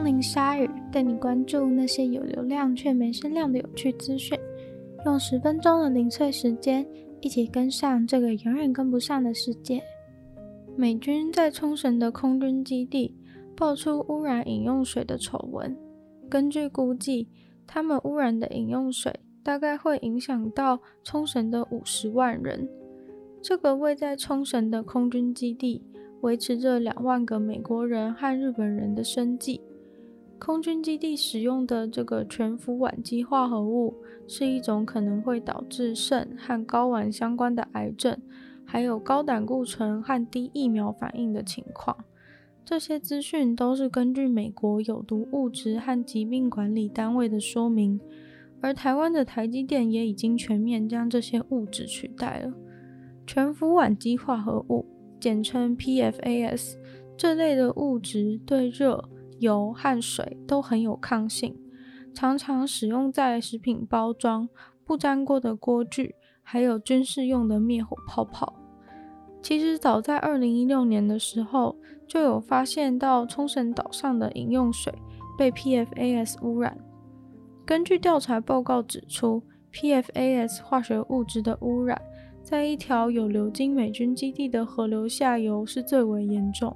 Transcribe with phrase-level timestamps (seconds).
[0.00, 4.34] 芳林鲨鱼带你关注那些有流量却没声量的有趣资讯，
[5.04, 6.86] 用十分钟的零碎时间，
[7.20, 9.82] 一起跟上这个永远跟不上的世界。
[10.74, 13.14] 美军在冲绳的空军基地
[13.54, 15.76] 爆出污染饮用水的丑闻，
[16.30, 17.28] 根据估计，
[17.66, 19.12] 他们污染的饮用水
[19.42, 22.66] 大概会影响到冲绳的五十万人。
[23.42, 25.84] 这个位在冲绳的空军基地，
[26.22, 29.60] 维持着两万个美国人和日本人的生计。
[30.40, 33.94] 空军基地使用的这个全氟烷基化合物
[34.26, 38.16] 是一种可能会导致肾和睾丸相关的癌症，
[38.64, 41.94] 还有高胆固醇和低疫苗反应的情况。
[42.64, 48.00] 这些资讯都是根据美国有毒物质和疾病管理单位的说明，
[48.62, 52.54] 而台湾的台积电也已经全面将这些物质取代了。
[53.26, 54.86] 全氟烷基化合物，
[55.20, 56.76] 简称 PFAS，
[57.16, 59.08] 这类的物质对热、
[59.40, 61.58] 油和水都很有抗性，
[62.14, 64.48] 常常使用在食品包装、
[64.84, 68.54] 不粘锅的锅具，还有军事用的灭火泡泡。
[69.42, 74.92] 其实早在2016年的时候，就有发现到冲绳岛上的饮用水
[75.36, 76.76] 被 PFAS 污染。
[77.64, 82.00] 根据调查报告指出，PFAS 化学物质的污染。
[82.42, 86.74] 在一条有流经美军基地的河流下游是最为严重。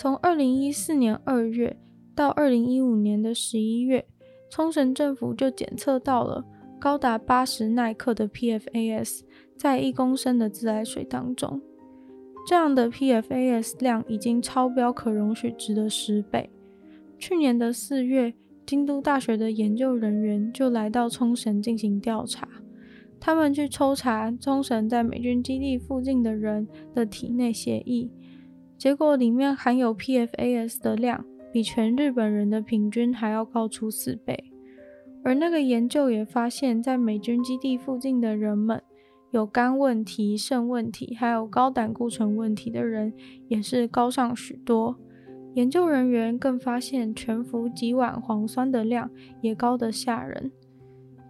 [0.00, 1.76] 从二零一四年二月
[2.14, 4.06] 到二零一五年的十一月，
[4.48, 6.42] 冲绳政府就检测到了
[6.78, 9.20] 高达八十奈克的 PFAS
[9.58, 11.60] 在一公升的自来水当中。
[12.48, 16.48] 这样的 PFAS 量已经超标可容许值的十倍。
[17.18, 18.32] 去年的四月，
[18.64, 22.48] 京都大学的研究人员就来到冲绳进行调查。
[23.20, 28.08] 他们去抽查冲绳在美军基地附近的人的体内血液，
[28.80, 34.50] 结果里面含有 PFAS 的量比全日本人的平均还要高出四倍。
[35.22, 38.82] 而那个研究也发现，在美军基地附近的人们
[39.32, 43.12] 有肝问题、肾问题，还有高胆固醇问题的人
[43.48, 44.96] 也是高上许多。
[45.52, 49.10] 研究人员更发现全氟己烷磺酸的量
[49.42, 50.50] 也高得吓人。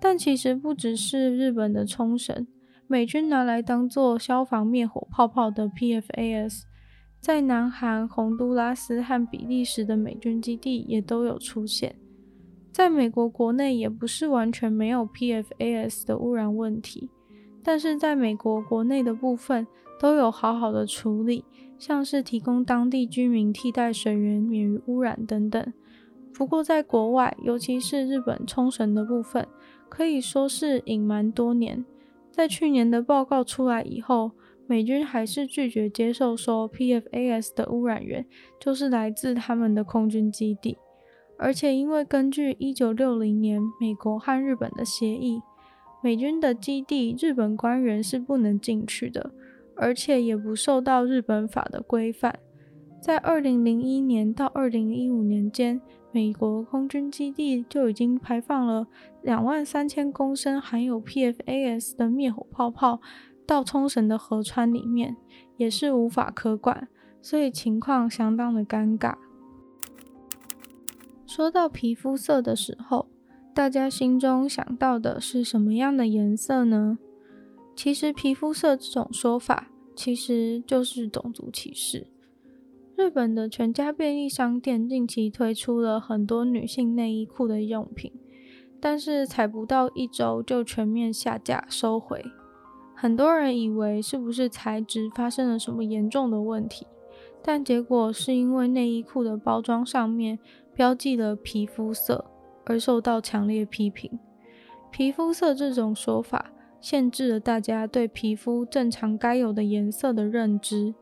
[0.00, 2.46] 但其实不只是日本的冲绳，
[2.86, 6.62] 美军拿来当做消防灭火泡泡的 PFAS，
[7.20, 11.94] 在南韩、洪都拉斯和比利时的美军基地也都有出现。
[12.72, 17.10] 在美国国内也不是完全没有 PFAS 的污染问题，
[17.62, 19.66] 但是在美国国内的部分
[20.00, 21.44] 都有好好的处理，
[21.78, 25.72] 像是提供当地居民替代水源免于污染等等。
[26.32, 29.46] 不过在国外，尤其是日本冲绳的部分，
[29.90, 31.84] 可以说是隐瞒多年，
[32.30, 34.30] 在去年的报告出来以后，
[34.70, 38.24] 美军还是拒绝接受说 PFAS 的污染源
[38.60, 40.78] 就是来自他们的空军基地，
[41.36, 45.42] 而且因为根据一九六零年美国和日本的协议，
[46.04, 49.32] 美军的基地日本官员是不能进去的，
[49.74, 52.38] 而且也不受到日本法的规范。
[53.02, 55.80] 在二零零一年到二零一五年间，
[56.12, 58.86] 美国空军基地就已经排放了
[59.22, 63.00] 两万三千公升含有 PFAS 的灭火泡泡
[63.50, 65.16] 到冲绳的河川里面，
[65.56, 66.86] 也是无法可管，
[67.20, 69.16] 所以情况相当的尴尬。
[71.26, 73.08] 说到皮肤色的时候，
[73.52, 76.96] 大家心中想到的是什么样的颜色呢？
[77.74, 82.06] 其实皮肤色这种说法，其实就是种族歧视。
[82.94, 88.12] 日本的全家便利商店近期推出了很多女性内衣裤的用品，
[88.78, 92.24] 但是才不到一周就全面下架收回。
[93.00, 96.86] 很多人以为是不是材质发生了什么严重的问题，
[97.42, 100.38] 但结果是因为内衣裤的包装上面
[100.74, 102.26] 标记了皮肤色
[102.66, 104.18] 而受到强烈批评。
[104.90, 110.94] 皮肤色这种说法限制了大家对皮肤正常该有的颜色的认知。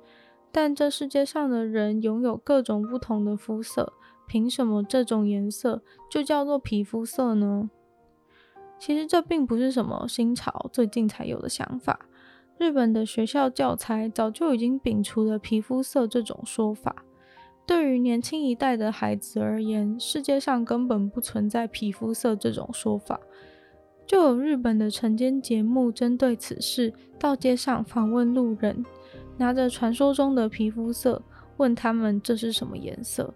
[0.52, 3.92] 但这世界上的人拥有各种不同的肤色，
[4.28, 7.68] 凭什么这种颜色就叫做皮肤色呢？
[8.78, 11.98] 其实这并不是什么新潮，最近才有的想法。
[12.58, 17.04] 日本的学校教材早就已经摒除了皮肤色这种说法。
[17.66, 23.20] 对于年轻一代的孩子而言，世界上根本不存在皮肤色这种说法。
[24.06, 28.84] 就有日本的晨间节目针对此事到街上访问路人。
[29.36, 31.22] 拿着传说中的皮肤色
[31.58, 33.32] 问他们这是什么颜色，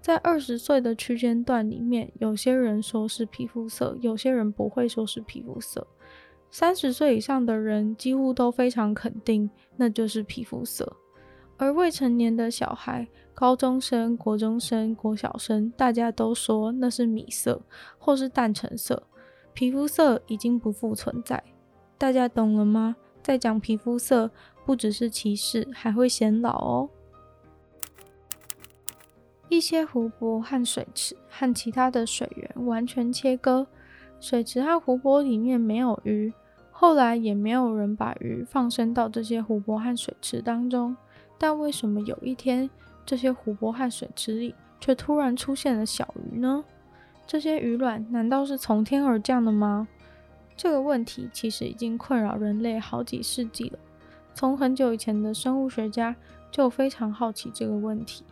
[0.00, 5.86] 在二十岁的区间段里面，有些人说是皮肤色，有些人不会说是皮肤色。
[6.50, 10.96] 三十岁以上的人几乎都非常肯定那就是皮肤色，
[11.56, 17.60] 而未成年的小孩、高中生、国中生、国小生，大家都说那是米色
[17.98, 19.02] 或是淡橙色，
[19.52, 21.40] 皮肤色已经不复存在。
[21.98, 22.96] 大家懂了吗？
[23.22, 24.30] 在讲皮肤色，
[24.64, 26.88] 不只是歧视，还会显老哦。
[29.50, 33.66] 一些湖泊和水池和其他的水源完全切割，
[34.20, 36.32] 水池和湖泊里面没有鱼，
[36.70, 40.96] 后来也没有人把鱼放生到这些湖泊和水池当中。
[41.36, 42.70] 但为什么有一天，
[43.04, 46.64] 这些湖泊和水池里却突然出现了小鱼呢？
[47.26, 49.88] 这些鱼卵难道是从天而降的吗？
[50.56, 53.78] 这个问题其实已经困扰人类好几世纪了。
[54.32, 56.14] 从很久以前的生物学家
[56.52, 58.22] 就非常好奇这个问题。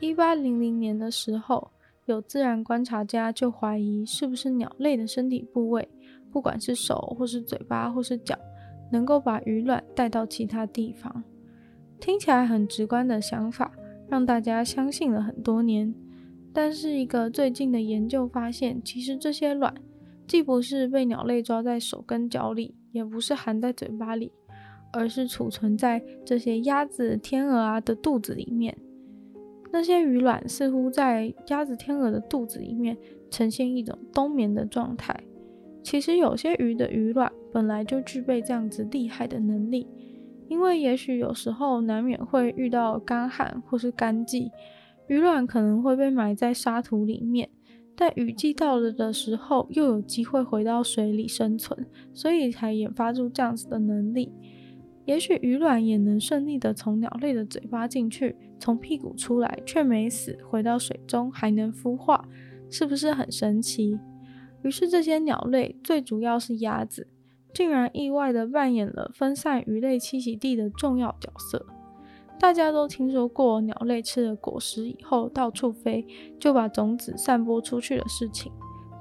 [0.00, 1.70] 一八零零年的时候，
[2.06, 5.88] 有自然观察家就怀疑是不是鸟类的身体部位，
[6.30, 8.38] 不管是手或是嘴巴或是脚，
[8.90, 11.24] 能够把鱼卵带到其他地方。
[12.00, 13.72] 听起来很直观的想法，
[14.08, 15.94] 让大家相信了很多年。
[16.52, 19.72] 但是一个最近的研究发现，其实这些卵
[20.26, 24.30] 既不是被鸟类抓在手跟脚里，也不是含在嘴巴里，
[24.92, 28.76] 而是储存在这些鸭子、天鹅啊的肚子里面。
[29.74, 32.96] 那些鱼卵似乎在鸭子、天鹅的肚子里面
[33.28, 35.18] 呈现一种冬眠的状态。
[35.82, 39.88] 其实有些鱼的鱼卵本来就具备这样子厉害的能力，
[40.46, 44.52] 因为也许有时候难免会遇到干旱或是干季，
[45.08, 47.50] 鱼卵可能会被埋在沙土里面，
[47.96, 54.32] 但雨季到了的时候又有机会回到水里生存，所以才研发出这样子的能力。
[55.04, 62.26] 也许鱼卵也能顺利的从鸟类的嘴巴进去，从屁股出来却没死，回到水中还能孵化，
[62.70, 63.98] 是不是很神奇？
[64.62, 67.06] 于是这些鸟类，最主要是鸭子，
[67.52, 71.66] 竟然意外的扮演了分散鱼类栖息地的重要角色。
[72.40, 76.06] 大家都听说过鸟类吃了果实以后到处飞，
[76.40, 78.50] 就把种子散播出去的事情，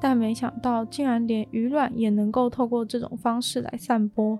[0.01, 4.37] 但没想到竟然连鱼卵也能够透过这种方式来散播。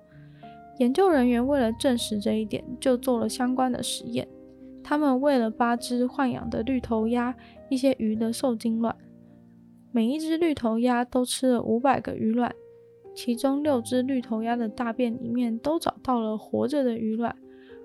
[0.79, 4.27] 研究人员为了证实这一点，就做了相关的实验。
[4.83, 7.33] 他们喂了八只豢养的绿头鸭
[7.69, 8.95] 一些鱼的受精卵，
[9.91, 12.53] 每一只绿头鸭都吃了五百个鱼卵，
[13.15, 17.33] 其中六只绿头鸭的大便里面都找到了活着的鱼卵，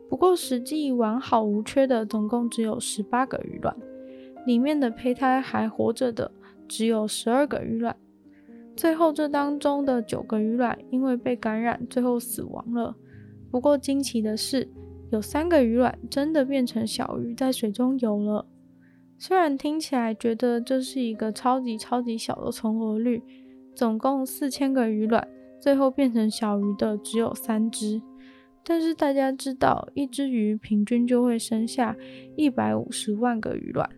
[0.08, 3.76] 不过实际完好无缺的总共只有十八个鱼卵，
[4.46, 6.32] 里面的胚胎还活着的
[6.66, 7.94] 只有十二个鱼卵。
[8.78, 12.94] 最后，这当中的九个鱼卵因为被感染，最后死亡了。
[13.50, 14.68] 不过惊奇的是，
[15.10, 18.46] 有三个鱼卵真的变成小鱼，在水中游了。
[19.18, 23.20] 虽然听起来觉得这是一个超级超级小的存活率，
[23.74, 25.26] 总共四千个鱼卵，
[25.60, 28.00] 最后变成小鱼的只有三只。
[28.62, 31.96] 但是大家知道，一只鱼平均就会生下
[32.36, 33.90] 一百五十万个鱼卵，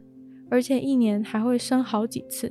[0.48, 2.50] 而且一年还会生好几次。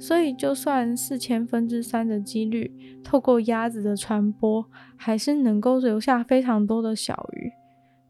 [0.00, 2.72] 所以，就算四千分之三的几率，
[3.04, 4.64] 透过鸭子的传播，
[4.96, 7.52] 还是能够留下非常多的小鱼。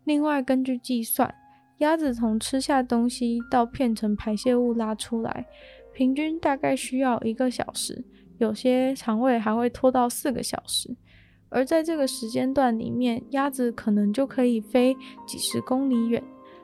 [0.04, 1.34] 另外，根据计算，
[1.78, 5.46] 鸭子从吃下东西到片成排泄物拉出来，
[5.92, 8.04] 平均大概需要一个小时，
[8.38, 10.96] 有些肠胃还会拖到四个小时。
[11.48, 14.96] 而在这个时间段里面，鸭子可能就可以飞
[15.26, 16.22] 几十公里远。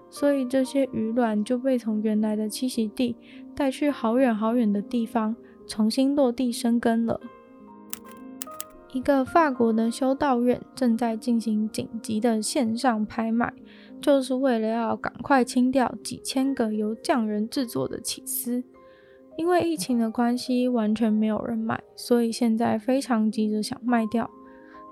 [0.09, 3.17] 所以这些鱼卵就被从原来的栖息地
[3.55, 7.21] 带去好远好远的地方，重新落地生根了。
[8.93, 13.53] 一个法国的修道院正在进行紧急的线上拍卖，
[14.01, 18.65] 就是为了要赶快清掉几千个由匠人制作的起司。
[19.37, 24.31] 因为疫情的关系，完全没有人买，所以现在非常急着想卖掉。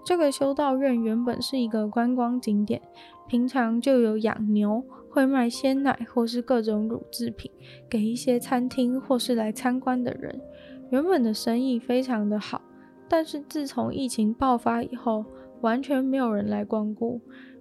[0.05, 2.83] 这个修道院原本是一个观光景点，
[3.27, 4.85] 平常就有养牛。
[5.15, 7.49] 会卖鲜奶或是各种乳制品
[7.89, 10.41] 给一些餐厅或是来参观的人，
[10.91, 12.61] 原本的生意非常的好，
[13.09, 15.25] 但是自从疫情爆发以后，
[15.61, 17.21] 完全没有人来光顾。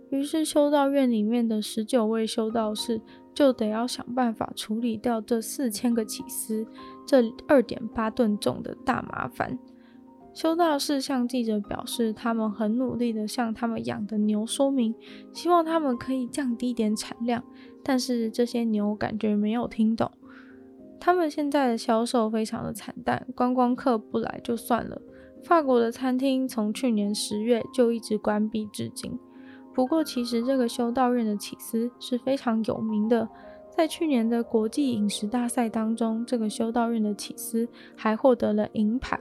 [0.10, 3.00] 于是修道院里面的十九位修道士
[3.36, 6.66] 就得要想办法处理掉这四千个起司，
[7.06, 9.60] 这二点八吨重的大麻烦。
[10.34, 14.96] 修道士向记者表示，他们很努力地向他们养的牛说明，
[15.32, 17.44] 希望他们可以降低点产量，
[17.84, 20.10] 但是这些牛感觉没有听懂。
[21.00, 25.00] 他们现在的销售非常的惨淡，观光客不来就算了。
[25.44, 29.20] 法国的餐厅从去年十月就一直关闭至今。
[29.74, 33.28] 不过，其实这个修道院的起司是非常有名的，
[33.70, 39.20] 在去年的国际饮食大赛当中，这个修道院的起司还获得了银牌。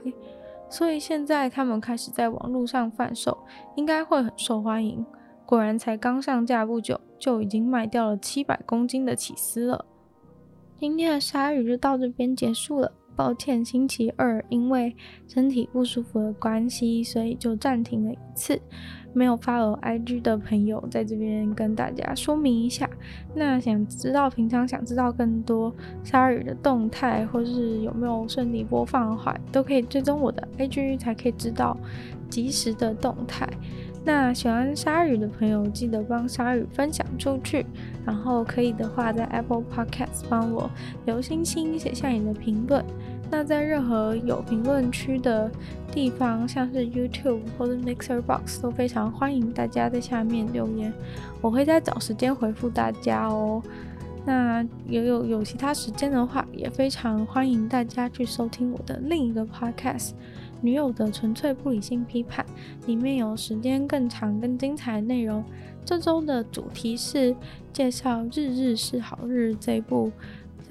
[0.69, 3.37] 所以现在他们开始在网络上贩售，
[3.75, 5.05] 应该会很受欢迎。
[5.45, 9.85] 果然才刚上架不久，就已经卖掉了七百公斤的起司了。
[10.79, 12.91] 今天的鲨鱼就到这边结束了。
[13.15, 14.95] 抱歉，星期二因为
[15.27, 18.61] 身体不舒服的关系，所以就暂停了一次。
[19.15, 22.89] 没有发我 IG 的朋友，在这边跟大家说明一下。
[23.35, 25.71] 那想知道平常想知道更多
[26.03, 31.77] 鲨鱼的动态，或是有没有顺利播放的话，都可以追踪我的 IG，才可以知道
[32.27, 33.47] 及时的动态。
[34.05, 37.65] 那喜欢鲨鱼的朋友，记得帮鲨鱼分享出去，
[38.05, 40.69] 然后可以的话，在 Apple Podcast 帮我
[41.05, 42.83] 留星星，写下你的评论。
[43.31, 45.49] 那在任何有评论区的
[45.91, 50.93] 地方，像是 YouTube 或者 Mixer Box，都非常欢迎大家在下面留言，
[51.41, 53.63] 我会再找时间回复大家哦。
[54.25, 60.09] 那也有有其他时间的话，也非常欢迎大家去收听我的另一个 Podcast
[60.63, 62.43] 《女友的纯粹不理性批判》，
[62.87, 65.43] 里面有时间更长、更精彩的内容。
[65.85, 67.35] 这周的主题是
[67.71, 70.11] 介绍《日日是好日》这部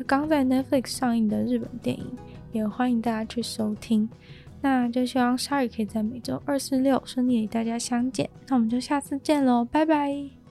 [0.06, 2.06] 刚在 Netflix 上映的日本电影。
[2.52, 4.06] 也欢迎大家去收听，
[4.61, 10.41] 那就希望鲨鱼可以在每周二、四、六顺利与大家相见，那我们就下次见喽，拜拜。